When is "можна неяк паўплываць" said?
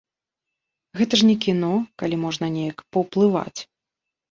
2.25-3.59